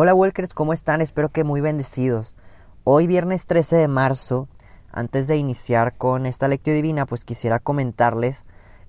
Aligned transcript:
Hola 0.00 0.14
Walkers, 0.14 0.54
¿cómo 0.54 0.72
están? 0.72 1.00
Espero 1.00 1.30
que 1.30 1.42
muy 1.42 1.60
bendecidos. 1.60 2.36
Hoy 2.84 3.08
viernes 3.08 3.46
13 3.46 3.74
de 3.74 3.88
marzo, 3.88 4.46
antes 4.92 5.26
de 5.26 5.36
iniciar 5.36 5.96
con 5.96 6.24
esta 6.24 6.46
lectura 6.46 6.76
divina, 6.76 7.04
pues 7.04 7.24
quisiera 7.24 7.58
comentarles 7.58 8.44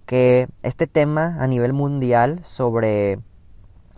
que 0.05 0.47
este 0.61 0.85
tema 0.85 1.37
a 1.39 1.47
nivel 1.47 1.73
mundial 1.73 2.41
sobre 2.43 3.17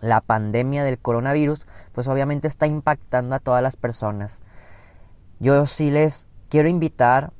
la 0.00 0.22
pandemia 0.22 0.84
del 0.84 0.98
coronavirus, 0.98 1.66
pues 1.92 2.08
obviamente 2.08 2.48
está 2.48 2.66
impactando 2.66 3.34
a 3.34 3.40
todas 3.40 3.62
las 3.62 3.76
personas. 3.76 4.40
Yo 5.38 5.66
sí 5.66 5.90
les 5.90 6.26
quiero 6.48 6.70
invitar 6.70 7.34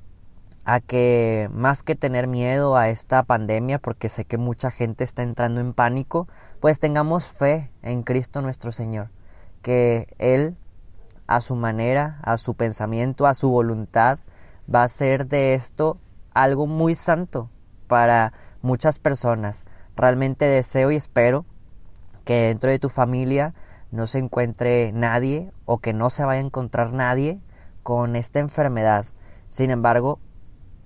a 0.66 0.80
que 0.80 1.48
más 1.50 1.82
que 1.82 1.94
tener 1.94 2.26
miedo 2.26 2.76
a 2.76 2.90
esta 2.90 3.22
pandemia, 3.22 3.78
porque 3.78 4.10
sé 4.10 4.26
que 4.26 4.36
mucha 4.36 4.70
gente 4.70 5.02
está 5.02 5.22
entrando 5.22 5.62
en 5.62 5.72
pánico, 5.72 6.28
pues 6.60 6.78
tengamos 6.78 7.32
fe 7.32 7.70
en 7.80 8.02
Cristo 8.02 8.42
nuestro 8.42 8.70
Señor 8.70 9.08
que 9.62 10.14
Él, 10.18 10.56
a 11.26 11.40
su 11.40 11.54
manera, 11.54 12.18
a 12.22 12.36
su 12.36 12.54
pensamiento, 12.54 13.26
a 13.26 13.34
su 13.34 13.48
voluntad, 13.48 14.18
va 14.72 14.82
a 14.82 14.84
hacer 14.84 15.26
de 15.26 15.54
esto 15.54 15.98
algo 16.34 16.66
muy 16.66 16.94
santo 16.94 17.48
para 17.86 18.32
muchas 18.60 18.98
personas. 18.98 19.64
Realmente 19.96 20.44
deseo 20.44 20.90
y 20.90 20.96
espero 20.96 21.44
que 22.24 22.48
dentro 22.48 22.70
de 22.70 22.78
tu 22.78 22.88
familia 22.88 23.54
no 23.90 24.06
se 24.06 24.18
encuentre 24.18 24.92
nadie 24.92 25.52
o 25.66 25.78
que 25.78 25.92
no 25.92 26.10
se 26.10 26.24
vaya 26.24 26.40
a 26.40 26.44
encontrar 26.44 26.92
nadie 26.92 27.40
con 27.82 28.16
esta 28.16 28.38
enfermedad. 28.38 29.04
Sin 29.48 29.70
embargo, 29.70 30.18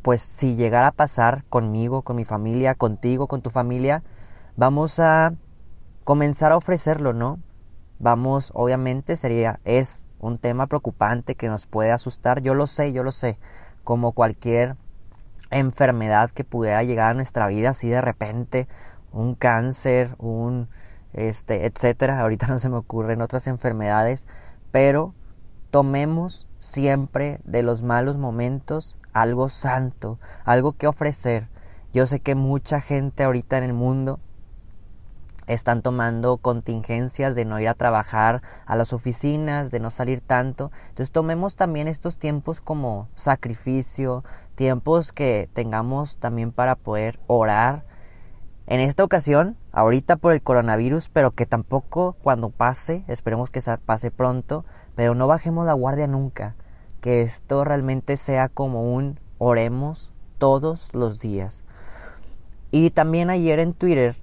pues 0.02 0.22
si 0.22 0.56
llegara 0.56 0.88
a 0.88 0.92
pasar 0.92 1.44
conmigo, 1.48 2.02
con 2.02 2.16
mi 2.16 2.24
familia, 2.24 2.74
contigo, 2.74 3.28
con 3.28 3.42
tu 3.42 3.50
familia, 3.50 4.02
vamos 4.56 4.98
a 4.98 5.34
comenzar 6.04 6.52
a 6.52 6.56
ofrecerlo, 6.56 7.12
¿no? 7.12 7.38
Vamos, 7.98 8.50
obviamente 8.54 9.16
sería, 9.16 9.60
es 9.64 10.04
un 10.18 10.38
tema 10.38 10.66
preocupante 10.66 11.34
que 11.34 11.48
nos 11.48 11.66
puede 11.66 11.92
asustar, 11.92 12.42
yo 12.42 12.54
lo 12.54 12.66
sé, 12.66 12.92
yo 12.92 13.02
lo 13.02 13.12
sé, 13.12 13.38
como 13.84 14.12
cualquier 14.12 14.76
enfermedad 15.50 16.30
que 16.30 16.44
pudiera 16.44 16.82
llegar 16.82 17.12
a 17.12 17.14
nuestra 17.14 17.46
vida 17.46 17.70
así 17.70 17.88
de 17.88 18.00
repente, 18.00 18.68
un 19.12 19.34
cáncer, 19.34 20.14
un 20.18 20.68
este, 21.12 21.66
etcétera, 21.66 22.20
ahorita 22.22 22.46
no 22.46 22.58
se 22.58 22.68
me 22.68 22.76
ocurren 22.76 23.22
otras 23.22 23.46
enfermedades, 23.46 24.26
pero 24.70 25.14
tomemos 25.70 26.46
siempre 26.58 27.40
de 27.44 27.62
los 27.62 27.82
malos 27.82 28.16
momentos 28.16 28.96
algo 29.12 29.48
santo, 29.48 30.18
algo 30.44 30.72
que 30.72 30.86
ofrecer. 30.86 31.48
Yo 31.92 32.06
sé 32.06 32.20
que 32.20 32.34
mucha 32.34 32.80
gente 32.80 33.24
ahorita 33.24 33.56
en 33.56 33.64
el 33.64 33.72
mundo 33.72 34.20
están 35.46 35.82
tomando 35.82 36.38
contingencias 36.38 37.34
de 37.34 37.44
no 37.44 37.60
ir 37.60 37.68
a 37.68 37.74
trabajar 37.74 38.42
a 38.66 38.76
las 38.76 38.92
oficinas, 38.92 39.70
de 39.70 39.80
no 39.80 39.90
salir 39.90 40.20
tanto. 40.20 40.70
Entonces 40.88 41.12
tomemos 41.12 41.56
también 41.56 41.88
estos 41.88 42.18
tiempos 42.18 42.60
como 42.60 43.08
sacrificio, 43.14 44.24
tiempos 44.54 45.12
que 45.12 45.48
tengamos 45.52 46.18
también 46.18 46.52
para 46.52 46.74
poder 46.74 47.20
orar. 47.26 47.84
En 48.66 48.80
esta 48.80 49.04
ocasión, 49.04 49.56
ahorita 49.70 50.16
por 50.16 50.32
el 50.32 50.42
coronavirus, 50.42 51.08
pero 51.08 51.30
que 51.30 51.46
tampoco 51.46 52.16
cuando 52.22 52.50
pase, 52.50 53.04
esperemos 53.06 53.50
que 53.50 53.60
pase 53.84 54.10
pronto, 54.10 54.64
pero 54.96 55.14
no 55.14 55.28
bajemos 55.28 55.66
la 55.66 55.74
guardia 55.74 56.08
nunca. 56.08 56.56
Que 57.00 57.22
esto 57.22 57.62
realmente 57.62 58.16
sea 58.16 58.48
como 58.48 58.92
un 58.92 59.20
oremos 59.38 60.10
todos 60.38 60.92
los 60.92 61.20
días. 61.20 61.62
Y 62.72 62.90
también 62.90 63.30
ayer 63.30 63.60
en 63.60 63.74
Twitter 63.74 64.16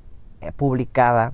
publicaba 0.51 1.33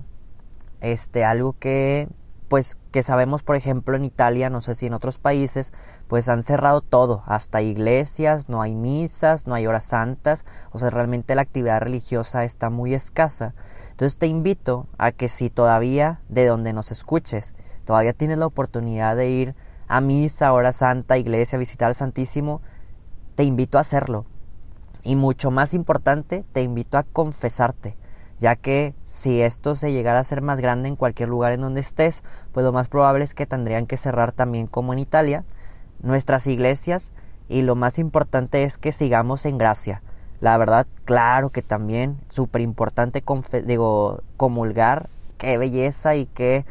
este 0.81 1.25
algo 1.25 1.55
que 1.59 2.07
pues 2.49 2.77
que 2.91 3.03
sabemos 3.03 3.43
por 3.43 3.55
ejemplo 3.55 3.95
en 3.95 4.03
Italia, 4.03 4.49
no 4.49 4.59
sé 4.61 4.73
si 4.73 4.87
en 4.87 4.95
otros 4.95 5.19
países, 5.19 5.71
pues 6.07 6.27
han 6.27 6.41
cerrado 6.41 6.81
todo, 6.81 7.23
hasta 7.27 7.61
iglesias, 7.61 8.49
no 8.49 8.63
hay 8.63 8.73
misas, 8.73 9.45
no 9.45 9.53
hay 9.53 9.67
horas 9.67 9.85
santas, 9.85 10.45
o 10.71 10.79
sea, 10.79 10.89
realmente 10.89 11.35
la 11.35 11.43
actividad 11.43 11.79
religiosa 11.79 12.43
está 12.43 12.71
muy 12.71 12.95
escasa. 12.95 13.53
Entonces 13.91 14.17
te 14.17 14.25
invito 14.25 14.87
a 14.97 15.11
que 15.11 15.29
si 15.29 15.51
todavía 15.51 16.21
de 16.27 16.47
donde 16.47 16.73
nos 16.73 16.91
escuches, 16.91 17.53
todavía 17.85 18.13
tienes 18.13 18.39
la 18.39 18.47
oportunidad 18.47 19.15
de 19.15 19.29
ir 19.29 19.55
a 19.87 20.01
misa, 20.01 20.51
hora 20.51 20.73
santa, 20.73 21.19
iglesia, 21.19 21.59
visitar 21.59 21.89
al 21.89 21.95
Santísimo, 21.95 22.61
te 23.35 23.43
invito 23.43 23.77
a 23.77 23.81
hacerlo. 23.81 24.25
Y 25.03 25.15
mucho 25.15 25.51
más 25.51 25.75
importante, 25.75 26.43
te 26.51 26.63
invito 26.63 26.97
a 26.97 27.03
confesarte 27.03 27.98
ya 28.39 28.55
que 28.55 28.93
si 29.05 29.41
esto 29.41 29.75
se 29.75 29.91
llegara 29.91 30.19
a 30.19 30.23
ser 30.23 30.41
más 30.41 30.59
grande 30.61 30.89
en 30.89 30.95
cualquier 30.95 31.29
lugar 31.29 31.51
en 31.51 31.61
donde 31.61 31.81
estés, 31.81 32.23
pues 32.53 32.65
lo 32.65 32.71
más 32.71 32.87
probable 32.87 33.23
es 33.23 33.33
que 33.33 33.45
tendrían 33.45 33.85
que 33.85 33.97
cerrar 33.97 34.31
también 34.31 34.67
como 34.67 34.93
en 34.93 34.99
Italia 34.99 35.43
nuestras 36.01 36.47
iglesias 36.47 37.11
y 37.49 37.63
lo 37.63 37.75
más 37.75 37.99
importante 37.99 38.63
es 38.63 38.77
que 38.77 38.91
sigamos 38.91 39.45
en 39.45 39.57
gracia. 39.57 40.01
La 40.39 40.57
verdad, 40.57 40.87
claro 41.03 41.49
que 41.49 41.61
también 41.61 42.17
súper 42.29 42.61
importante 42.61 43.23
digo, 43.65 44.21
comulgar, 44.37 45.09
qué 45.37 45.57
belleza 45.57 46.15
y 46.15 46.27
qué 46.27 46.65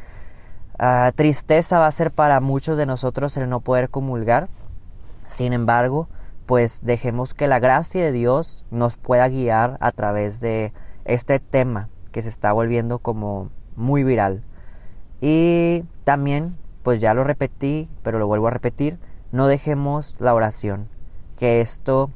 ah, 0.79 1.13
tristeza 1.15 1.79
va 1.79 1.87
a 1.87 1.93
ser 1.93 2.13
para 2.13 2.41
muchos 2.41 2.79
de 2.79 2.87
nosotros 2.87 3.37
el 3.37 3.51
no 3.51 3.61
poder 3.61 3.91
comulgar. 3.91 4.49
Sin 5.27 5.53
embargo, 5.53 6.09
pues 6.47 6.81
dejemos 6.83 7.35
que 7.35 7.47
la 7.47 7.59
gracia 7.59 8.03
de 8.03 8.13
Dios 8.13 8.65
nos 8.71 8.97
pueda 8.97 9.29
guiar 9.29 9.77
a 9.81 9.93
través 9.93 10.41
de 10.41 10.73
este 11.09 11.41
tema 11.41 11.89
que 12.13 12.23
se 12.23 12.29
está 12.29 12.53
volviendo 12.53 13.01
como 13.01 13.51
muy 13.77 14.05
viral. 14.05 14.43
Y 15.21 15.85
también, 16.05 16.57
pues 16.83 17.01
ya 17.01 17.15
lo 17.15 17.25
repetí, 17.25 17.89
pero 18.03 18.19
lo 18.19 18.27
vuelvo 18.27 18.47
a 18.47 18.53
repetir, 18.53 18.99
no 19.33 19.47
dejemos 19.47 20.15
la 20.21 20.35
oración, 20.35 20.89
que 21.37 21.61
esto 21.61 22.11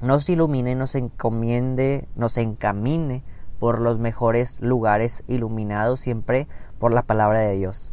nos 0.00 0.28
ilumine, 0.28 0.74
nos 0.74 0.94
encomiende, 0.94 2.06
nos 2.14 2.38
encamine 2.38 3.22
por 3.58 3.80
los 3.80 3.98
mejores 3.98 4.60
lugares 4.60 5.24
iluminados 5.26 6.00
siempre 6.00 6.46
por 6.78 6.94
la 6.94 7.02
palabra 7.02 7.40
de 7.40 7.56
Dios. 7.56 7.92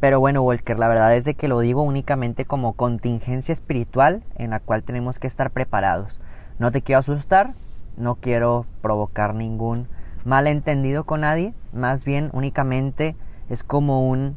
Pero 0.00 0.18
bueno, 0.18 0.42
Walker, 0.42 0.78
la 0.78 0.88
verdad 0.88 1.14
es 1.14 1.24
de 1.24 1.34
que 1.34 1.46
lo 1.46 1.60
digo 1.60 1.82
únicamente 1.82 2.46
como 2.46 2.72
contingencia 2.72 3.52
espiritual 3.52 4.24
en 4.36 4.50
la 4.50 4.60
cual 4.60 4.82
tenemos 4.82 5.18
que 5.18 5.26
estar 5.26 5.50
preparados. 5.50 6.20
No 6.58 6.72
te 6.72 6.82
quiero 6.82 7.00
asustar, 7.00 7.54
no 8.00 8.16
quiero 8.16 8.66
provocar 8.82 9.34
ningún 9.34 9.88
malentendido 10.24 11.04
con 11.04 11.20
nadie, 11.20 11.54
más 11.72 12.04
bien 12.04 12.30
únicamente 12.32 13.16
es 13.48 13.62
como 13.62 14.08
un 14.08 14.36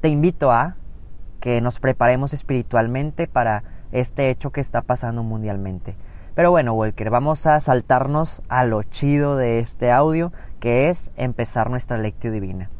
te 0.00 0.08
invito 0.08 0.52
a 0.52 0.76
que 1.40 1.60
nos 1.60 1.80
preparemos 1.80 2.32
espiritualmente 2.32 3.26
para 3.26 3.64
este 3.92 4.30
hecho 4.30 4.50
que 4.50 4.60
está 4.60 4.82
pasando 4.82 5.22
mundialmente. 5.22 5.96
Pero 6.34 6.50
bueno, 6.50 6.72
Walker, 6.74 7.10
vamos 7.10 7.46
a 7.46 7.58
saltarnos 7.58 8.42
a 8.48 8.64
lo 8.64 8.82
chido 8.84 9.36
de 9.36 9.58
este 9.58 9.90
audio, 9.90 10.32
que 10.60 10.88
es 10.88 11.10
empezar 11.16 11.68
nuestra 11.70 11.98
lectio 11.98 12.30
divina. 12.30 12.70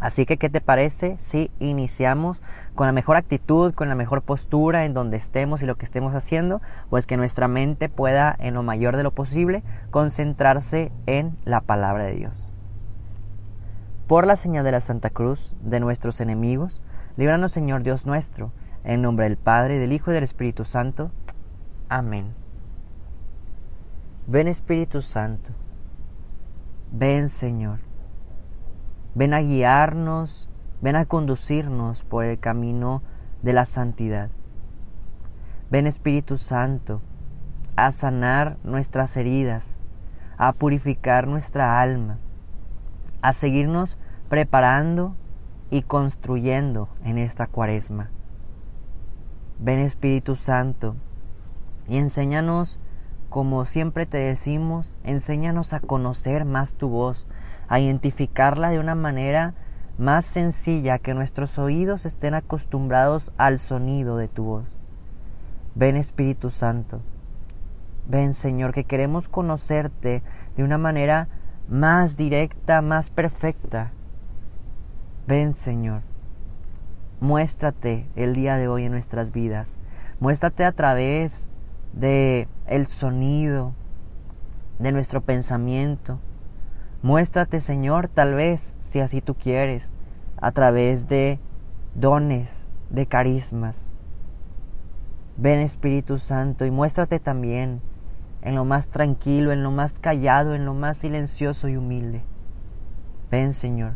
Así 0.00 0.26
que, 0.26 0.36
¿qué 0.36 0.48
te 0.48 0.60
parece 0.60 1.16
si 1.18 1.50
iniciamos 1.58 2.40
con 2.74 2.86
la 2.86 2.92
mejor 2.92 3.16
actitud, 3.16 3.74
con 3.74 3.88
la 3.88 3.96
mejor 3.96 4.22
postura 4.22 4.84
en 4.84 4.94
donde 4.94 5.16
estemos 5.16 5.60
y 5.62 5.66
lo 5.66 5.76
que 5.76 5.84
estemos 5.84 6.14
haciendo? 6.14 6.60
Pues 6.88 7.06
que 7.06 7.16
nuestra 7.16 7.48
mente 7.48 7.88
pueda, 7.88 8.34
en 8.38 8.54
lo 8.54 8.62
mayor 8.62 8.96
de 8.96 9.02
lo 9.02 9.10
posible, 9.10 9.64
concentrarse 9.90 10.92
en 11.06 11.36
la 11.44 11.60
palabra 11.60 12.04
de 12.04 12.14
Dios. 12.14 12.50
Por 14.06 14.26
la 14.26 14.36
señal 14.36 14.64
de 14.64 14.72
la 14.72 14.80
Santa 14.80 15.10
Cruz, 15.10 15.52
de 15.62 15.80
nuestros 15.80 16.20
enemigos, 16.20 16.80
líbranos 17.16 17.50
Señor 17.50 17.82
Dios 17.82 18.06
nuestro, 18.06 18.52
en 18.84 19.02
nombre 19.02 19.24
del 19.24 19.36
Padre, 19.36 19.78
del 19.78 19.92
Hijo 19.92 20.12
y 20.12 20.14
del 20.14 20.24
Espíritu 20.24 20.64
Santo. 20.64 21.10
Amén. 21.88 22.32
Ven 24.28 24.46
Espíritu 24.46 25.02
Santo. 25.02 25.52
Ven 26.92 27.28
Señor 27.28 27.87
Ven 29.18 29.34
a 29.34 29.40
guiarnos, 29.40 30.48
ven 30.80 30.94
a 30.94 31.04
conducirnos 31.04 32.04
por 32.04 32.24
el 32.24 32.38
camino 32.38 33.02
de 33.42 33.52
la 33.52 33.64
santidad. 33.64 34.30
Ven 35.72 35.88
Espíritu 35.88 36.36
Santo 36.36 37.02
a 37.74 37.90
sanar 37.90 38.58
nuestras 38.62 39.16
heridas, 39.16 39.76
a 40.36 40.52
purificar 40.52 41.26
nuestra 41.26 41.80
alma, 41.80 42.18
a 43.20 43.32
seguirnos 43.32 43.98
preparando 44.28 45.16
y 45.68 45.82
construyendo 45.82 46.88
en 47.02 47.18
esta 47.18 47.48
cuaresma. 47.48 48.10
Ven 49.58 49.80
Espíritu 49.80 50.36
Santo 50.36 50.94
y 51.88 51.96
enséñanos, 51.96 52.78
como 53.30 53.64
siempre 53.64 54.06
te 54.06 54.18
decimos, 54.18 54.94
enséñanos 55.02 55.72
a 55.72 55.80
conocer 55.80 56.44
más 56.44 56.74
tu 56.74 56.88
voz, 56.88 57.26
a 57.68 57.80
identificarla 57.80 58.70
de 58.70 58.78
una 58.78 58.94
manera 58.94 59.54
más 59.98 60.24
sencilla, 60.24 60.98
que 60.98 61.14
nuestros 61.14 61.58
oídos 61.58 62.06
estén 62.06 62.34
acostumbrados 62.34 63.32
al 63.36 63.58
sonido 63.58 64.16
de 64.16 64.28
tu 64.28 64.44
voz. 64.44 64.64
Ven 65.74 65.96
Espíritu 65.96 66.50
Santo, 66.50 67.00
ven 68.08 68.32
Señor, 68.32 68.72
que 68.72 68.84
queremos 68.84 69.28
conocerte 69.28 70.22
de 70.56 70.64
una 70.64 70.78
manera 70.78 71.28
más 71.68 72.16
directa, 72.16 72.80
más 72.80 73.10
perfecta. 73.10 73.92
Ven 75.26 75.52
Señor, 75.52 76.02
muéstrate 77.20 78.06
el 78.16 78.34
día 78.34 78.56
de 78.56 78.68
hoy 78.68 78.84
en 78.84 78.92
nuestras 78.92 79.32
vidas, 79.32 79.78
muéstrate 80.20 80.64
a 80.64 80.72
través 80.72 81.46
de 81.92 82.48
el 82.66 82.86
sonido, 82.86 83.74
de 84.78 84.92
nuestro 84.92 85.20
pensamiento, 85.20 86.20
Muéstrate, 87.02 87.60
Señor, 87.60 88.08
tal 88.08 88.34
vez, 88.34 88.74
si 88.80 88.98
así 88.98 89.20
tú 89.20 89.34
quieres, 89.34 89.92
a 90.40 90.50
través 90.50 91.08
de 91.08 91.38
dones, 91.94 92.66
de 92.90 93.06
carismas. 93.06 93.88
Ven 95.36 95.60
Espíritu 95.60 96.18
Santo 96.18 96.66
y 96.66 96.72
muéstrate 96.72 97.20
también 97.20 97.80
en 98.42 98.56
lo 98.56 98.64
más 98.64 98.88
tranquilo, 98.88 99.52
en 99.52 99.62
lo 99.62 99.70
más 99.70 100.00
callado, 100.00 100.56
en 100.56 100.64
lo 100.64 100.74
más 100.74 100.96
silencioso 100.96 101.68
y 101.68 101.76
humilde. 101.76 102.22
Ven 103.30 103.52
Señor, 103.52 103.92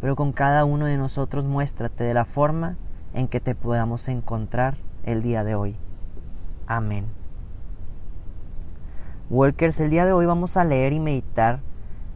pero 0.00 0.16
con 0.16 0.32
cada 0.32 0.64
uno 0.64 0.86
de 0.86 0.96
nosotros 0.96 1.44
muéstrate 1.44 2.04
de 2.04 2.14
la 2.14 2.24
forma 2.24 2.78
en 3.12 3.28
que 3.28 3.40
te 3.40 3.54
podamos 3.54 4.08
encontrar 4.08 4.78
el 5.04 5.22
día 5.22 5.44
de 5.44 5.54
hoy. 5.54 5.76
Amén. 6.66 7.04
Walkers, 9.28 9.80
el 9.80 9.90
día 9.90 10.06
de 10.06 10.12
hoy 10.12 10.24
vamos 10.24 10.56
a 10.56 10.64
leer 10.64 10.94
y 10.94 11.00
meditar 11.00 11.60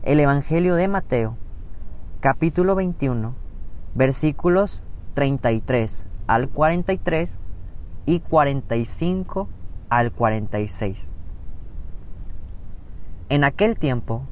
el 0.03 0.19
Evangelio 0.19 0.77
de 0.77 0.89
Mateo, 0.89 1.37
capítulo 2.21 2.75
21, 2.75 3.35
versículos 3.95 4.83
33 5.13 6.07
al 6.27 6.49
43 6.49 7.51
y 8.07 8.21
45 8.21 9.49
al 9.91 10.11
46. 10.11 11.15
En 13.29 13.45
aquel 13.45 13.79
tiempo, 13.79 14.23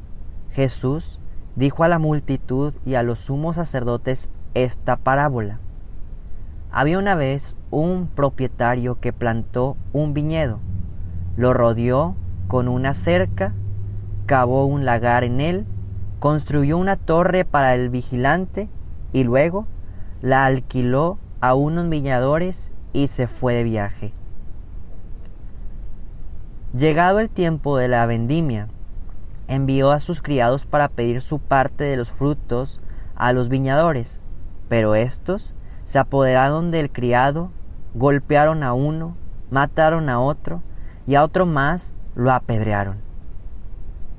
Jesús 0.52 1.20
dijo 1.54 1.84
a 1.84 1.88
la 1.88 1.98
multitud 1.98 2.72
y 2.86 2.94
a 2.94 3.02
los 3.02 3.18
sumos 3.18 3.56
sacerdotes 3.56 4.30
esta 4.54 4.96
parábola. 4.96 5.60
Había 6.70 6.98
una 6.98 7.14
vez 7.14 7.56
un 7.70 8.06
propietario 8.06 9.00
que 9.00 9.12
plantó 9.12 9.76
un 9.92 10.14
viñedo, 10.14 10.60
lo 11.36 11.52
rodeó 11.52 12.16
con 12.46 12.68
una 12.68 12.94
cerca 12.94 13.52
cavó 14.28 14.66
un 14.66 14.84
lagar 14.84 15.24
en 15.24 15.40
él, 15.40 15.64
construyó 16.18 16.76
una 16.76 16.96
torre 16.96 17.46
para 17.46 17.74
el 17.74 17.88
vigilante 17.88 18.68
y 19.14 19.24
luego 19.24 19.66
la 20.20 20.44
alquiló 20.44 21.18
a 21.40 21.54
unos 21.54 21.88
viñadores 21.88 22.70
y 22.92 23.08
se 23.08 23.26
fue 23.26 23.54
de 23.54 23.62
viaje. 23.62 24.12
Llegado 26.74 27.20
el 27.20 27.30
tiempo 27.30 27.78
de 27.78 27.88
la 27.88 28.04
vendimia, 28.04 28.68
envió 29.46 29.92
a 29.92 29.98
sus 29.98 30.20
criados 30.20 30.66
para 30.66 30.88
pedir 30.88 31.22
su 31.22 31.38
parte 31.38 31.84
de 31.84 31.96
los 31.96 32.12
frutos 32.12 32.82
a 33.16 33.32
los 33.32 33.48
viñadores, 33.48 34.20
pero 34.68 34.94
éstos 34.94 35.54
se 35.84 35.98
apoderaron 35.98 36.70
del 36.70 36.92
criado, 36.92 37.50
golpearon 37.94 38.62
a 38.62 38.74
uno, 38.74 39.16
mataron 39.50 40.10
a 40.10 40.20
otro, 40.20 40.62
y 41.06 41.14
a 41.14 41.24
otro 41.24 41.46
más 41.46 41.94
lo 42.14 42.30
apedrearon 42.30 43.07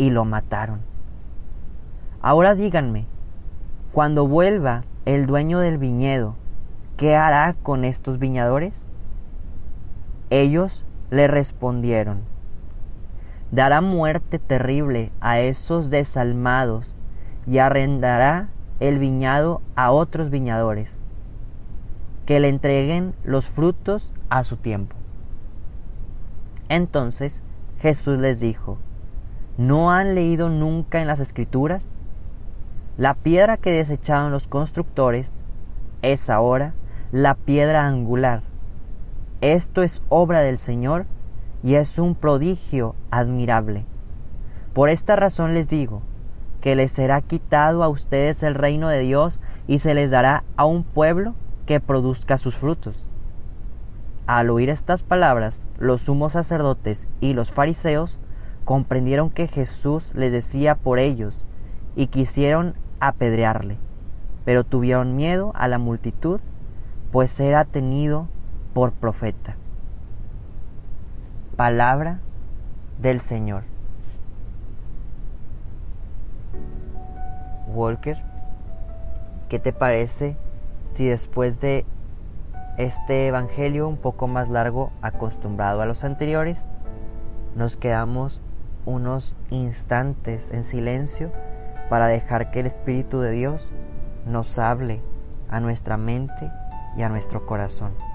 y 0.00 0.08
lo 0.08 0.24
mataron. 0.24 0.80
Ahora 2.22 2.54
díganme, 2.54 3.04
cuando 3.92 4.26
vuelva 4.26 4.84
el 5.04 5.26
dueño 5.26 5.58
del 5.58 5.76
viñedo, 5.76 6.36
¿qué 6.96 7.16
hará 7.16 7.52
con 7.52 7.84
estos 7.84 8.18
viñadores? 8.18 8.86
Ellos 10.30 10.86
le 11.10 11.28
respondieron, 11.28 12.22
dará 13.50 13.82
muerte 13.82 14.38
terrible 14.38 15.12
a 15.20 15.40
esos 15.40 15.90
desalmados 15.90 16.94
y 17.46 17.58
arrendará 17.58 18.48
el 18.80 18.98
viñado 18.98 19.60
a 19.76 19.90
otros 19.90 20.30
viñadores, 20.30 21.02
que 22.24 22.40
le 22.40 22.48
entreguen 22.48 23.14
los 23.22 23.50
frutos 23.50 24.14
a 24.30 24.44
su 24.44 24.56
tiempo. 24.56 24.96
Entonces 26.70 27.42
Jesús 27.80 28.18
les 28.18 28.40
dijo, 28.40 28.78
¿No 29.60 29.92
han 29.92 30.14
leído 30.14 30.48
nunca 30.48 31.02
en 31.02 31.06
las 31.06 31.20
escrituras? 31.20 31.94
La 32.96 33.12
piedra 33.12 33.58
que 33.58 33.70
desecharon 33.70 34.32
los 34.32 34.48
constructores 34.48 35.42
es 36.00 36.30
ahora 36.30 36.72
la 37.12 37.34
piedra 37.34 37.86
angular. 37.86 38.42
Esto 39.42 39.82
es 39.82 40.00
obra 40.08 40.40
del 40.40 40.56
Señor 40.56 41.04
y 41.62 41.74
es 41.74 41.98
un 41.98 42.14
prodigio 42.14 42.94
admirable. 43.10 43.84
Por 44.72 44.88
esta 44.88 45.14
razón 45.14 45.52
les 45.52 45.68
digo, 45.68 46.00
que 46.62 46.74
les 46.74 46.92
será 46.92 47.20
quitado 47.20 47.84
a 47.84 47.88
ustedes 47.88 48.42
el 48.42 48.54
reino 48.54 48.88
de 48.88 49.00
Dios 49.00 49.40
y 49.66 49.80
se 49.80 49.92
les 49.92 50.10
dará 50.10 50.42
a 50.56 50.64
un 50.64 50.84
pueblo 50.84 51.34
que 51.66 51.80
produzca 51.80 52.38
sus 52.38 52.56
frutos. 52.56 53.10
Al 54.26 54.48
oír 54.48 54.70
estas 54.70 55.02
palabras, 55.02 55.66
los 55.78 56.00
sumos 56.00 56.32
sacerdotes 56.32 57.08
y 57.20 57.34
los 57.34 57.52
fariseos 57.52 58.18
comprendieron 58.64 59.30
que 59.30 59.48
Jesús 59.48 60.12
les 60.14 60.32
decía 60.32 60.74
por 60.74 60.98
ellos 60.98 61.44
y 61.96 62.08
quisieron 62.08 62.74
apedrearle, 63.00 63.78
pero 64.44 64.64
tuvieron 64.64 65.16
miedo 65.16 65.52
a 65.54 65.68
la 65.68 65.78
multitud, 65.78 66.40
pues 67.12 67.38
era 67.40 67.64
tenido 67.64 68.28
por 68.74 68.92
profeta. 68.92 69.56
Palabra 71.56 72.20
del 73.00 73.20
Señor. 73.20 73.64
Walker, 77.68 78.22
¿qué 79.48 79.58
te 79.58 79.72
parece 79.72 80.36
si 80.84 81.06
después 81.06 81.60
de 81.60 81.84
este 82.78 83.26
Evangelio 83.26 83.88
un 83.88 83.96
poco 83.96 84.26
más 84.26 84.48
largo 84.48 84.90
acostumbrado 85.02 85.82
a 85.82 85.86
los 85.86 86.04
anteriores, 86.04 86.66
nos 87.54 87.76
quedamos 87.76 88.40
unos 88.90 89.34
instantes 89.50 90.50
en 90.50 90.64
silencio 90.64 91.32
para 91.88 92.06
dejar 92.06 92.50
que 92.50 92.60
el 92.60 92.66
Espíritu 92.66 93.20
de 93.20 93.30
Dios 93.30 93.70
nos 94.26 94.58
hable 94.58 95.02
a 95.48 95.60
nuestra 95.60 95.96
mente 95.96 96.50
y 96.96 97.02
a 97.02 97.08
nuestro 97.08 97.46
corazón. 97.46 98.09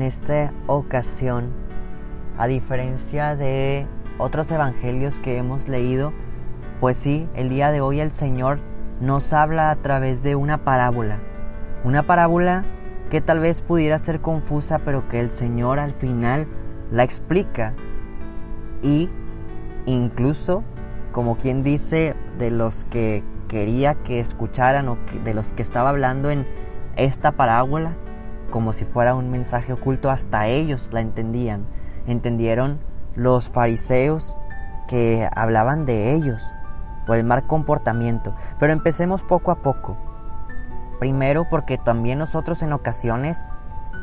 En 0.00 0.06
esta 0.06 0.50
ocasión, 0.66 1.50
a 2.38 2.46
diferencia 2.46 3.36
de 3.36 3.86
otros 4.16 4.50
evangelios 4.50 5.20
que 5.20 5.36
hemos 5.36 5.68
leído, 5.68 6.14
pues 6.80 6.96
sí, 6.96 7.28
el 7.34 7.50
día 7.50 7.70
de 7.70 7.82
hoy 7.82 8.00
el 8.00 8.10
Señor 8.10 8.60
nos 9.02 9.34
habla 9.34 9.70
a 9.70 9.76
través 9.76 10.22
de 10.22 10.36
una 10.36 10.64
parábola. 10.64 11.18
Una 11.84 12.06
parábola 12.06 12.64
que 13.10 13.20
tal 13.20 13.40
vez 13.40 13.60
pudiera 13.60 13.98
ser 13.98 14.22
confusa, 14.22 14.78
pero 14.78 15.06
que 15.06 15.20
el 15.20 15.30
Señor 15.30 15.78
al 15.78 15.92
final 15.92 16.46
la 16.90 17.04
explica. 17.04 17.74
Y 18.82 19.10
incluso, 19.84 20.64
como 21.12 21.36
quien 21.36 21.62
dice, 21.62 22.16
de 22.38 22.50
los 22.50 22.86
que 22.86 23.22
quería 23.48 23.96
que 23.96 24.18
escucharan 24.18 24.88
o 24.88 24.96
de 25.24 25.34
los 25.34 25.52
que 25.52 25.60
estaba 25.60 25.90
hablando 25.90 26.30
en 26.30 26.46
esta 26.96 27.32
parábola, 27.32 27.96
como 28.50 28.72
si 28.72 28.84
fuera 28.84 29.14
un 29.14 29.30
mensaje 29.30 29.72
oculto, 29.72 30.10
hasta 30.10 30.46
ellos 30.46 30.90
la 30.92 31.00
entendían. 31.00 31.64
Entendieron 32.06 32.80
los 33.14 33.48
fariseos 33.48 34.36
que 34.88 35.28
hablaban 35.34 35.86
de 35.86 36.14
ellos 36.14 36.42
o 37.06 37.14
el 37.14 37.24
mal 37.24 37.46
comportamiento. 37.46 38.34
Pero 38.58 38.72
empecemos 38.72 39.22
poco 39.22 39.50
a 39.50 39.62
poco. 39.62 39.96
Primero 40.98 41.48
porque 41.48 41.78
también 41.78 42.18
nosotros 42.18 42.62
en 42.62 42.72
ocasiones 42.72 43.44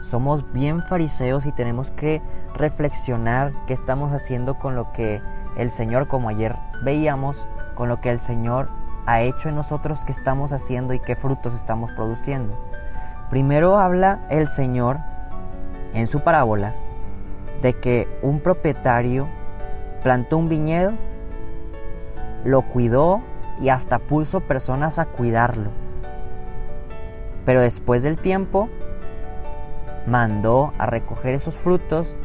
somos 0.02 0.52
bien 0.52 0.82
fariseos 0.84 1.46
y 1.46 1.52
tenemos 1.52 1.92
que 1.92 2.22
reflexionar 2.54 3.54
qué 3.66 3.74
estamos 3.74 4.12
haciendo 4.14 4.58
con 4.58 4.76
lo 4.76 4.92
que 4.94 5.22
el 5.58 5.72
Señor, 5.72 6.08
como 6.08 6.30
ayer 6.30 6.56
veíamos, 6.84 7.48
con 7.76 7.90
lo 7.90 8.00
que 8.02 8.10
el 8.10 8.20
Señor 8.20 8.70
ha 9.06 9.22
hecho 9.22 9.50
en 9.50 9.56
nosotros, 9.56 10.04
qué 10.06 10.12
estamos 10.12 10.52
haciendo 10.52 10.94
y 10.94 11.00
qué 11.00 11.16
frutos 11.16 11.54
estamos 11.54 11.92
produciendo. 11.92 12.58
Primero 13.30 13.78
habla 13.78 14.26
el 14.30 14.48
Señor 14.48 14.98
en 15.94 16.08
su 16.08 16.22
parábola 16.22 16.74
de 17.62 17.74
que 17.74 18.08
un 18.22 18.40
propietario 18.40 19.28
plantó 20.02 20.38
un 20.38 20.48
viñedo, 20.48 20.94
lo 22.46 22.62
cuidó 22.62 23.22
y 23.60 23.70
hasta 23.70 24.00
puso 24.00 24.40
personas 24.42 25.00
a 25.00 25.06
cuidarlo. 25.06 25.72
Pero 27.46 27.62
después 27.62 28.04
del 28.04 28.18
tiempo 28.18 28.70
mandó 30.06 30.74
a 30.78 30.86
recoger 30.86 31.34
esos 31.34 31.58
frutos 31.58 32.16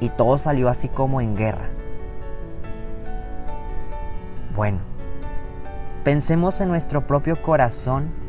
y 0.00 0.10
todo 0.10 0.36
salió 0.36 0.68
así 0.68 0.88
como 0.88 1.22
en 1.22 1.36
guerra. 1.36 1.70
Bueno, 4.54 4.80
pensemos 6.04 6.60
en 6.60 6.68
nuestro 6.68 7.06
propio 7.06 7.40
corazón 7.40 8.23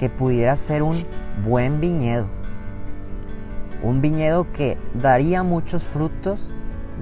que 0.00 0.08
pudiera 0.08 0.56
ser 0.56 0.82
un 0.82 1.04
buen 1.44 1.78
viñedo. 1.78 2.26
Un 3.82 4.00
viñedo 4.00 4.50
que 4.50 4.78
daría 4.94 5.42
muchos 5.42 5.84
frutos 5.84 6.50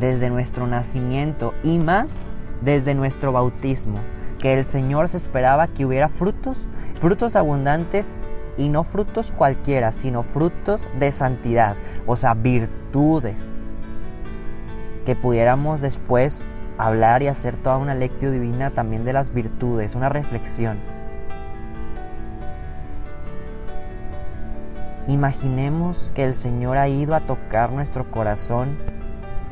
desde 0.01 0.31
nuestro 0.31 0.67
nacimiento 0.67 1.55
y 1.63 1.79
más 1.79 2.25
desde 2.61 2.97
nuestro 2.97 3.31
bautismo, 3.31 4.01
que 4.41 4.53
el 4.53 4.65
Señor 4.65 5.09
se 5.09 5.17
esperaba 5.17 5.69
que 5.69 5.87
hubiera 5.87 6.09
frutos, 6.09 6.67
frutos 6.99 7.37
abundantes 7.37 8.17
y 8.57 8.69
no 8.69 8.83
frutos 8.83 9.31
cualquiera, 9.31 9.93
sino 9.93 10.25
frutos 10.25 10.89
de 10.99 11.13
santidad, 11.13 11.77
o 12.05 12.17
sea, 12.17 12.35
virtudes, 12.35 13.49
que 15.07 15.15
pudiéramos 15.15 15.83
después 15.83 16.45
hablar 16.79 17.23
y 17.23 17.29
hacer 17.29 17.55
toda 17.59 17.77
una 17.77 17.95
lectio 17.95 18.33
divina 18.33 18.73
también 18.73 19.05
de 19.05 19.13
las 19.13 19.33
virtudes, 19.33 19.95
una 19.95 20.09
reflexión. 20.09 20.98
Imaginemos 25.09 26.13
que 26.15 26.23
el 26.23 26.35
Señor 26.35 26.77
ha 26.77 26.87
ido 26.87 27.15
a 27.15 27.21
tocar 27.21 27.73
nuestro 27.73 28.11
corazón 28.11 28.77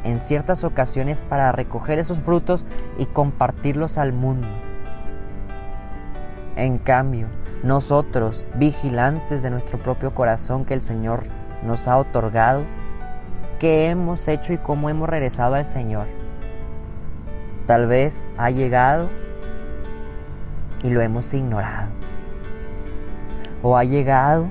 en 0.05 0.21
ciertas 0.21 0.65
ocasiones 0.65 1.23
para 1.23 1.51
recoger 1.51 1.99
esos 1.99 2.19
frutos 2.19 2.67
y 2.99 3.07
compartirlos 3.07 3.97
al 3.97 4.13
mundo. 4.13 4.49
En 6.57 6.77
cambio, 6.77 7.29
nosotros, 7.63 8.45
vigilantes 8.57 9.43
de 9.43 9.49
nuestro 9.51 9.79
propio 9.79 10.15
corazón 10.15 10.67
que 10.67 10.75
el 10.75 10.83
Señor 10.83 11.25
nos 11.65 11.89
ha 11.89 11.97
otorgado, 11.97 12.63
¿qué 13.59 13.87
hemos 13.87 14.29
hecho 14.29 14.53
y 14.53 14.59
cómo 14.59 14.91
hemos 14.91 15.09
regresado 15.09 15.55
al 15.55 15.65
Señor? 15.65 16.07
Tal 17.65 17.87
vez 17.87 18.23
ha 18.37 18.51
llegado 18.51 19.09
y 20.83 20.91
lo 20.91 21.01
hemos 21.01 21.33
ignorado. 21.33 21.89
O 23.63 23.79
ha 23.79 23.85
llegado 23.85 24.49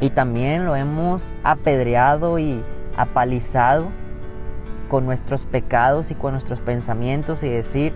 y 0.00 0.10
también 0.10 0.64
lo 0.64 0.76
hemos 0.76 1.34
apedreado 1.42 2.38
y 2.38 2.62
apalizado 2.96 3.88
con 4.88 5.04
nuestros 5.04 5.46
pecados 5.46 6.10
y 6.10 6.14
con 6.14 6.32
nuestros 6.32 6.60
pensamientos 6.60 7.42
y 7.42 7.48
decir, 7.48 7.94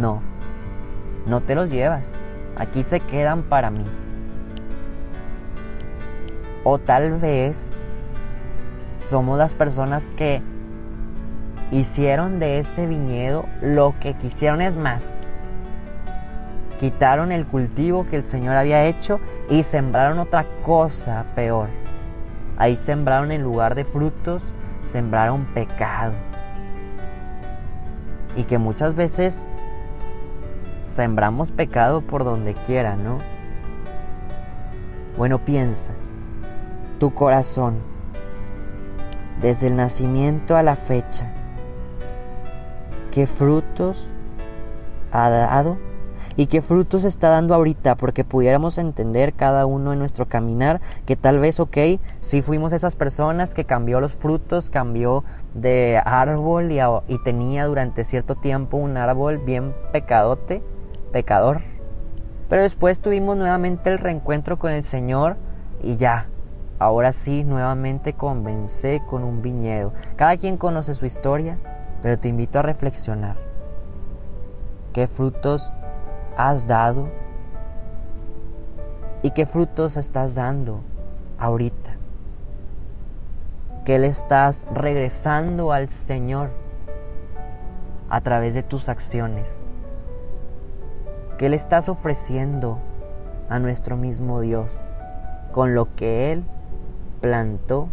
no, 0.00 0.22
no 1.26 1.40
te 1.40 1.54
los 1.54 1.70
llevas, 1.70 2.12
aquí 2.56 2.82
se 2.82 3.00
quedan 3.00 3.42
para 3.42 3.70
mí. 3.70 3.84
O 6.64 6.78
tal 6.78 7.18
vez 7.18 7.72
somos 8.98 9.38
las 9.38 9.54
personas 9.54 10.10
que 10.16 10.42
hicieron 11.70 12.38
de 12.38 12.58
ese 12.58 12.86
viñedo 12.86 13.44
lo 13.60 13.94
que 14.00 14.14
quisieron 14.14 14.62
es 14.62 14.76
más. 14.76 15.14
Quitaron 16.84 17.32
el 17.32 17.46
cultivo 17.46 18.06
que 18.10 18.16
el 18.16 18.24
Señor 18.24 18.56
había 18.56 18.84
hecho 18.84 19.18
y 19.48 19.62
sembraron 19.62 20.18
otra 20.18 20.44
cosa 20.60 21.24
peor. 21.34 21.70
Ahí 22.58 22.76
sembraron 22.76 23.32
en 23.32 23.40
lugar 23.40 23.74
de 23.74 23.86
frutos, 23.86 24.44
sembraron 24.84 25.46
pecado. 25.54 26.12
Y 28.36 28.44
que 28.44 28.58
muchas 28.58 28.94
veces 28.94 29.46
sembramos 30.82 31.52
pecado 31.52 32.02
por 32.02 32.22
donde 32.22 32.52
quiera, 32.52 32.96
¿no? 32.96 33.16
Bueno, 35.16 35.42
piensa, 35.42 35.92
tu 37.00 37.14
corazón, 37.14 37.78
desde 39.40 39.68
el 39.68 39.76
nacimiento 39.76 40.54
a 40.54 40.62
la 40.62 40.76
fecha, 40.76 41.32
¿qué 43.10 43.26
frutos 43.26 44.06
ha 45.12 45.30
dado 45.30 45.78
y 46.36 46.46
qué 46.46 46.60
frutos 46.60 47.04
está 47.04 47.28
dando 47.28 47.54
ahorita, 47.54 47.96
porque 47.96 48.24
pudiéramos 48.24 48.78
entender 48.78 49.34
cada 49.34 49.66
uno 49.66 49.92
en 49.92 49.98
nuestro 49.98 50.26
caminar 50.26 50.80
que 51.06 51.16
tal 51.16 51.38
vez, 51.38 51.60
ok, 51.60 51.76
si 52.20 52.42
fuimos 52.42 52.72
esas 52.72 52.96
personas 52.96 53.54
que 53.54 53.64
cambió 53.64 54.00
los 54.00 54.14
frutos, 54.14 54.70
cambió 54.70 55.24
de 55.54 56.00
árbol 56.04 56.72
y, 56.72 56.80
y 57.08 57.22
tenía 57.22 57.66
durante 57.66 58.04
cierto 58.04 58.34
tiempo 58.34 58.76
un 58.76 58.96
árbol 58.96 59.38
bien 59.38 59.74
pecadote, 59.92 60.62
pecador, 61.12 61.60
pero 62.48 62.62
después 62.62 63.00
tuvimos 63.00 63.36
nuevamente 63.36 63.90
el 63.90 63.98
reencuentro 63.98 64.58
con 64.58 64.72
el 64.72 64.84
Señor 64.84 65.36
y 65.82 65.96
ya, 65.96 66.26
ahora 66.78 67.12
sí, 67.12 67.44
nuevamente 67.44 68.12
comencé 68.12 69.02
con 69.08 69.24
un 69.24 69.42
viñedo. 69.42 69.92
Cada 70.16 70.36
quien 70.36 70.56
conoce 70.56 70.94
su 70.94 71.06
historia, 71.06 71.58
pero 72.02 72.18
te 72.18 72.28
invito 72.28 72.58
a 72.58 72.62
reflexionar. 72.62 73.36
¿Qué 74.92 75.08
frutos 75.08 75.76
has 76.36 76.66
dado 76.66 77.08
y 79.22 79.30
qué 79.30 79.46
frutos 79.46 79.96
estás 79.96 80.34
dando 80.34 80.80
ahorita. 81.38 81.96
¿Qué 83.84 83.98
le 83.98 84.06
estás 84.06 84.66
regresando 84.72 85.72
al 85.72 85.88
Señor 85.88 86.50
a 88.08 88.20
través 88.20 88.54
de 88.54 88.62
tus 88.62 88.88
acciones? 88.88 89.58
¿Qué 91.38 91.48
le 91.48 91.56
estás 91.56 91.88
ofreciendo 91.88 92.78
a 93.48 93.58
nuestro 93.58 93.96
mismo 93.96 94.40
Dios 94.40 94.80
con 95.52 95.74
lo 95.74 95.94
que 95.96 96.32
Él 96.32 96.44
plantó 97.20 97.88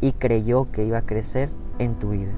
y 0.00 0.12
creyó 0.12 0.70
que 0.72 0.84
iba 0.84 0.98
a 0.98 1.06
crecer 1.06 1.50
en 1.78 1.94
tu 1.98 2.10
vida? 2.10 2.32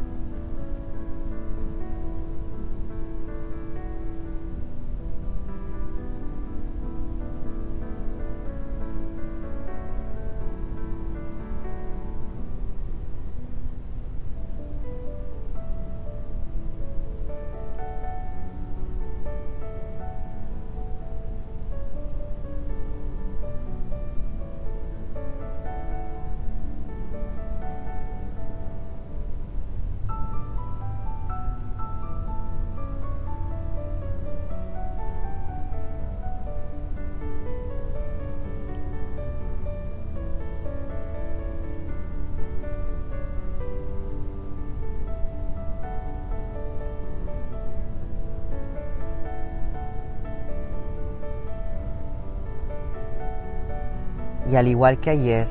Y 54.52 54.56
al 54.56 54.68
igual 54.68 55.00
que 55.00 55.08
ayer, 55.08 55.48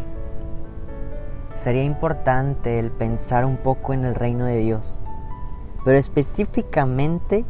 sería 1.56 1.84
importante 1.84 2.78
el 2.78 2.92
pensar 2.92 3.46
un 3.46 3.58
poco 3.58 3.96
en 3.96 4.06
el 4.06 4.14
reino 4.14 4.46
de 4.46 4.58
Dios, 4.58 5.00
pero 5.84 5.98
específicamente 5.98 7.44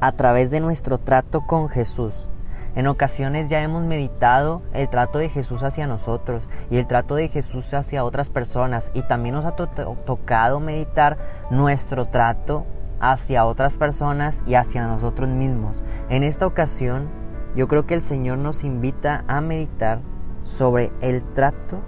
a 0.00 0.12
través 0.12 0.50
de 0.50 0.60
nuestro 0.60 0.96
trato 0.96 1.42
con 1.46 1.68
Jesús. 1.68 2.30
En 2.74 2.86
ocasiones 2.86 3.50
ya 3.50 3.60
hemos 3.60 3.82
meditado 3.82 4.62
el 4.72 4.88
trato 4.88 5.18
de 5.18 5.28
Jesús 5.28 5.62
hacia 5.62 5.86
nosotros 5.86 6.48
y 6.70 6.78
el 6.78 6.86
trato 6.86 7.16
de 7.16 7.28
Jesús 7.28 7.74
hacia 7.74 8.02
otras 8.02 8.30
personas 8.30 8.90
y 8.94 9.02
también 9.02 9.34
nos 9.34 9.44
ha 9.44 9.56
tocado 9.56 10.58
meditar 10.58 11.18
nuestro 11.50 12.06
trato 12.06 12.64
hacia 12.98 13.44
otras 13.44 13.76
personas 13.76 14.42
y 14.46 14.54
hacia 14.54 14.86
nosotros 14.86 15.28
mismos. 15.28 15.82
En 16.08 16.22
esta 16.22 16.46
ocasión 16.46 17.10
yo 17.54 17.68
creo 17.68 17.84
que 17.84 17.92
el 17.92 18.00
Señor 18.00 18.38
nos 18.38 18.64
invita 18.64 19.24
a 19.28 19.42
meditar 19.42 20.00
sobre 20.48 20.90
el 21.02 21.22
trato 21.34 21.78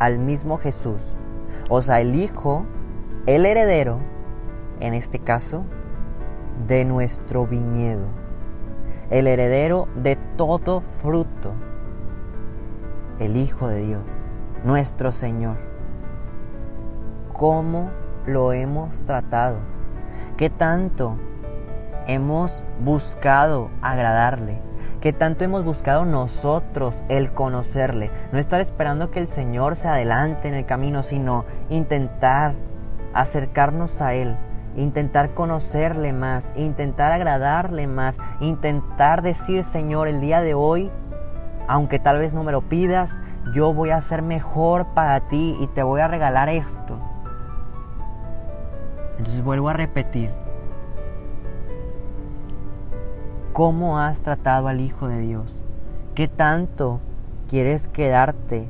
al 0.00 0.18
mismo 0.18 0.58
Jesús, 0.58 1.00
o 1.68 1.80
sea, 1.80 2.00
el 2.00 2.16
Hijo, 2.16 2.66
el 3.26 3.46
heredero, 3.46 4.00
en 4.80 4.94
este 4.94 5.20
caso, 5.20 5.64
de 6.66 6.84
nuestro 6.84 7.46
viñedo, 7.46 8.06
el 9.10 9.28
heredero 9.28 9.86
de 9.94 10.16
todo 10.36 10.80
fruto, 10.80 11.52
el 13.20 13.36
Hijo 13.36 13.68
de 13.68 13.86
Dios, 13.86 14.24
nuestro 14.64 15.12
Señor. 15.12 15.56
¿Cómo 17.32 17.90
lo 18.26 18.52
hemos 18.52 19.02
tratado? 19.02 19.58
¿Qué 20.36 20.50
tanto 20.50 21.16
hemos 22.08 22.64
buscado 22.80 23.70
agradarle? 23.82 24.67
¿Qué 25.00 25.12
tanto 25.12 25.44
hemos 25.44 25.64
buscado 25.64 26.04
nosotros 26.04 27.02
el 27.08 27.32
conocerle? 27.32 28.10
No 28.32 28.38
estar 28.38 28.60
esperando 28.60 29.10
que 29.10 29.20
el 29.20 29.28
Señor 29.28 29.76
se 29.76 29.88
adelante 29.88 30.48
en 30.48 30.54
el 30.54 30.66
camino, 30.66 31.04
sino 31.04 31.44
intentar 31.70 32.54
acercarnos 33.14 34.00
a 34.00 34.14
Él, 34.14 34.36
intentar 34.76 35.34
conocerle 35.34 36.12
más, 36.12 36.52
intentar 36.56 37.12
agradarle 37.12 37.86
más, 37.86 38.18
intentar 38.40 39.22
decir, 39.22 39.62
Señor, 39.62 40.08
el 40.08 40.20
día 40.20 40.40
de 40.40 40.54
hoy, 40.54 40.90
aunque 41.68 41.98
tal 41.98 42.18
vez 42.18 42.34
no 42.34 42.42
me 42.42 42.52
lo 42.52 42.62
pidas, 42.62 43.20
yo 43.54 43.72
voy 43.72 43.90
a 43.90 44.00
ser 44.00 44.22
mejor 44.22 44.86
para 44.94 45.20
ti 45.28 45.56
y 45.60 45.68
te 45.68 45.82
voy 45.82 46.00
a 46.00 46.08
regalar 46.08 46.48
esto. 46.48 46.98
Entonces 49.18 49.42
vuelvo 49.42 49.68
a 49.68 49.72
repetir, 49.74 50.32
¿cómo 53.58 53.98
has 53.98 54.20
tratado 54.20 54.68
al 54.68 54.80
Hijo 54.80 55.08
de 55.08 55.18
Dios? 55.18 55.64
¿Qué 56.14 56.28
tanto 56.28 57.00
quieres 57.48 57.88
quedarte 57.88 58.68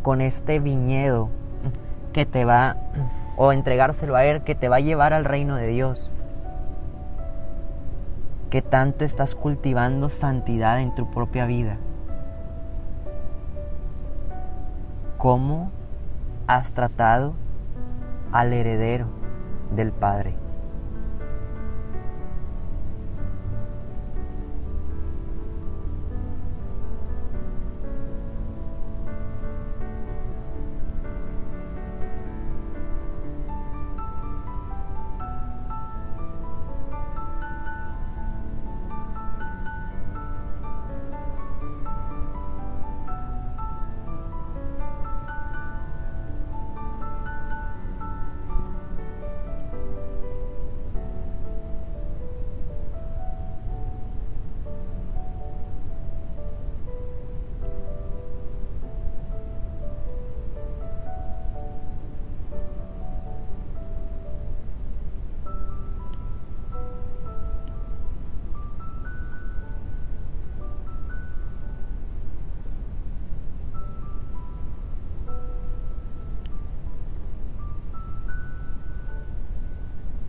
con 0.00 0.22
este 0.22 0.58
viñedo 0.58 1.28
que 2.14 2.24
te 2.24 2.46
va, 2.46 2.78
o 3.36 3.52
entregárselo 3.52 4.16
a 4.16 4.24
Él, 4.24 4.42
que 4.42 4.54
te 4.54 4.70
va 4.70 4.76
a 4.76 4.80
llevar 4.80 5.12
al 5.12 5.26
reino 5.26 5.56
de 5.56 5.66
Dios? 5.66 6.12
¿Qué 8.48 8.62
tanto 8.62 9.04
estás 9.04 9.34
cultivando 9.34 10.08
santidad 10.08 10.80
en 10.80 10.94
tu 10.94 11.10
propia 11.10 11.44
vida? 11.44 11.76
¿Cómo 15.18 15.70
has 16.46 16.70
tratado 16.70 17.34
al 18.32 18.54
heredero? 18.54 19.08
del 19.76 19.90
Padre. 19.90 20.41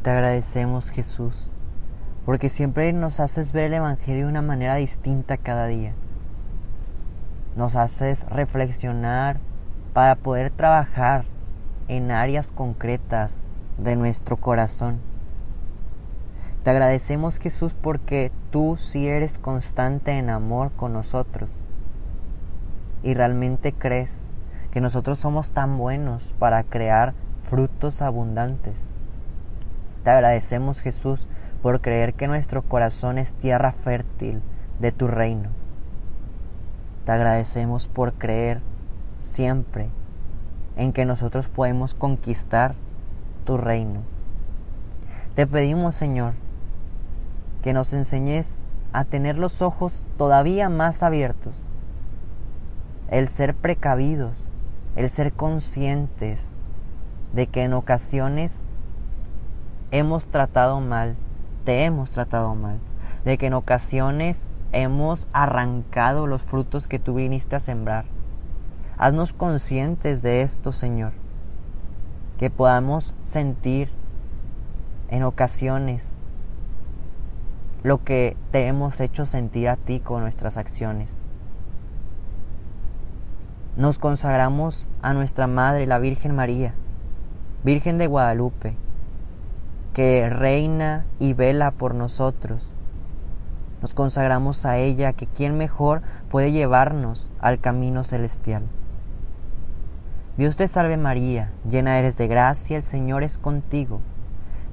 Te 0.03 0.09
agradecemos 0.09 0.89
Jesús, 0.89 1.53
porque 2.25 2.49
siempre 2.49 2.91
nos 2.91 3.21
haces 3.21 3.53
ver 3.53 3.67
el 3.67 3.75
Evangelio 3.75 4.25
de 4.25 4.31
una 4.31 4.41
manera 4.41 4.75
distinta 4.75 5.37
cada 5.37 5.67
día. 5.67 5.93
Nos 7.55 7.77
haces 7.77 8.25
reflexionar 8.25 9.39
para 9.93 10.15
poder 10.15 10.51
trabajar 10.51 11.23
en 11.87 12.11
áreas 12.11 12.51
concretas 12.51 13.49
de 13.77 13.95
nuestro 13.95 14.35
corazón. 14.35 14.99
Te 16.63 16.71
agradecemos 16.71 17.39
Jesús 17.39 17.73
porque 17.73 18.29
tú 18.51 18.75
sí 18.75 19.07
eres 19.07 19.37
constante 19.37 20.11
en 20.17 20.29
amor 20.29 20.73
con 20.73 20.91
nosotros 20.91 21.49
y 23.03 23.13
realmente 23.13 23.71
crees 23.71 24.29
que 24.69 24.81
nosotros 24.81 25.17
somos 25.17 25.51
tan 25.51 25.77
buenos 25.77 26.33
para 26.39 26.63
crear 26.63 27.13
frutos 27.43 28.01
abundantes. 28.01 28.92
Te 30.03 30.09
agradecemos 30.09 30.81
Jesús 30.81 31.27
por 31.61 31.79
creer 31.79 32.13
que 32.13 32.27
nuestro 32.27 32.61
corazón 32.61 33.17
es 33.17 33.33
tierra 33.33 33.71
fértil 33.71 34.41
de 34.79 34.91
tu 34.91 35.07
reino. 35.07 35.49
Te 37.05 37.13
agradecemos 37.13 37.87
por 37.87 38.13
creer 38.13 38.61
siempre 39.19 39.89
en 40.75 40.91
que 40.91 41.05
nosotros 41.05 41.47
podemos 41.47 41.93
conquistar 41.93 42.75
tu 43.45 43.57
reino. 43.57 44.01
Te 45.35 45.47
pedimos, 45.47 45.95
Señor, 45.95 46.33
que 47.61 47.73
nos 47.73 47.93
enseñes 47.93 48.57
a 48.91 49.05
tener 49.05 49.39
los 49.39 49.61
ojos 49.61 50.05
todavía 50.17 50.67
más 50.69 51.01
abiertos, 51.01 51.63
el 53.09 53.29
ser 53.29 53.55
precavidos, 53.55 54.51
el 54.95 55.09
ser 55.09 55.31
conscientes 55.31 56.49
de 57.31 57.47
que 57.47 57.63
en 57.63 57.73
ocasiones 57.73 58.63
hemos 59.93 60.25
tratado 60.25 60.81
mal, 60.81 61.15
te 61.65 61.83
hemos 61.83 62.11
tratado 62.11 62.55
mal, 62.55 62.79
de 63.25 63.37
que 63.37 63.45
en 63.45 63.53
ocasiones 63.53 64.49
hemos 64.71 65.27
arrancado 65.33 66.25
los 66.25 66.41
frutos 66.41 66.87
que 66.87 66.97
tú 66.97 67.13
viniste 67.13 67.55
a 67.55 67.59
sembrar. 67.59 68.05
Haznos 68.97 69.33
conscientes 69.33 70.23
de 70.23 70.41
esto, 70.41 70.71
Señor, 70.71 71.13
que 72.39 72.49
podamos 72.49 73.13
sentir 73.21 73.91
en 75.09 75.21
ocasiones 75.21 76.11
lo 77.83 78.03
que 78.03 78.35
te 78.51 78.65
hemos 78.65 78.99
hecho 78.99 79.27
sentir 79.27 79.69
a 79.69 79.75
ti 79.75 79.99
con 79.99 80.23
nuestras 80.23 80.57
acciones. 80.57 81.19
Nos 83.77 83.99
consagramos 83.99 84.89
a 85.03 85.13
nuestra 85.13 85.45
Madre, 85.45 85.85
la 85.85 85.99
Virgen 85.99 86.35
María, 86.35 86.73
Virgen 87.63 87.99
de 87.99 88.07
Guadalupe, 88.07 88.75
que 89.93 90.29
reina 90.29 91.05
y 91.19 91.33
vela 91.33 91.71
por 91.71 91.95
nosotros. 91.95 92.69
Nos 93.81 93.93
consagramos 93.93 94.65
a 94.65 94.77
ella, 94.77 95.13
que 95.13 95.27
quien 95.27 95.57
mejor 95.57 96.01
puede 96.29 96.51
llevarnos 96.51 97.29
al 97.39 97.59
camino 97.59 98.03
celestial. 98.03 98.63
Dios 100.37 100.55
te 100.55 100.67
salve 100.67 100.97
María, 100.97 101.51
llena 101.69 101.99
eres 101.99 102.17
de 102.17 102.27
gracia, 102.27 102.77
el 102.77 102.83
Señor 102.83 103.23
es 103.23 103.37
contigo. 103.37 104.01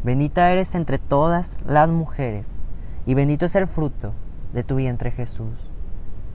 Bendita 0.03 0.51
eres 0.51 0.75
entre 0.75 0.99
todas 0.99 1.59
las 1.67 1.89
mujeres, 1.89 2.53
y 3.05 3.15
bendito 3.15 3.45
es 3.45 3.55
el 3.57 3.67
fruto 3.67 4.13
de 4.55 4.63
tu 4.63 4.77
vientre 4.77 5.11
Jesús. 5.11 5.71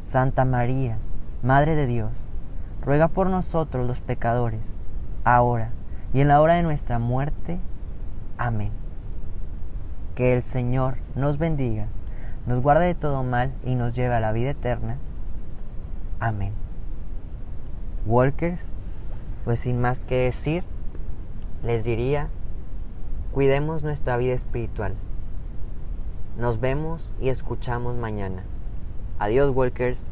Santa 0.02 0.46
María, 0.46 1.00
Madre 1.42 1.76
de 1.76 1.88
Dios, 1.88 2.30
ruega 2.84 3.08
por 3.08 3.30
nosotros 3.30 3.88
los 3.88 4.02
pecadores, 4.02 4.66
ahora 5.24 5.72
y 6.14 6.22
en 6.22 6.28
la 6.28 6.40
hora 6.42 6.56
de 6.56 6.64
nuestra 6.64 7.00
muerte. 7.00 7.60
Amén. 8.38 8.72
Que 10.16 10.34
el 10.34 10.44
Señor 10.44 10.98
nos 11.16 11.38
bendiga, 11.38 11.88
nos 12.46 12.62
guarde 12.62 12.86
de 12.86 12.96
todo 12.96 13.24
mal 13.24 13.54
y 13.64 13.76
nos 13.76 13.96
lleve 13.96 14.16
a 14.16 14.20
la 14.20 14.32
vida 14.32 14.52
eterna. 14.52 14.98
Amén. 16.20 16.54
Walkers, 18.06 18.76
pues 19.46 19.60
sin 19.62 19.80
más 19.80 20.06
que 20.06 20.16
decir, 20.16 20.64
les 21.64 21.84
diría, 21.84 22.28
cuidemos 23.34 23.84
nuestra 23.84 24.18
vida 24.18 24.34
espiritual. 24.34 24.96
Nos 26.38 26.60
vemos 26.60 27.14
y 27.20 27.30
escuchamos 27.30 27.96
mañana. 27.96 28.44
Adiós, 29.18 29.50
Walkers. 29.56 30.10